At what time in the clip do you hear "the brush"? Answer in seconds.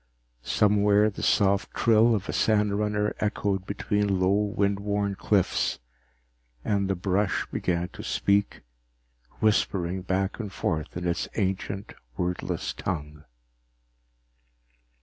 6.89-7.45